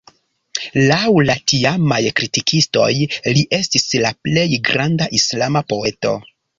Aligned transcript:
Laŭ 0.91 1.11
la 1.31 1.35
tiamaj 1.53 2.01
kritikistoj 2.21 2.89
li 3.13 3.47
estis 3.61 3.89
la 4.09 4.17
plej 4.25 4.51
granda 4.73 5.13
islama 5.23 5.67
poeto. 5.73 6.21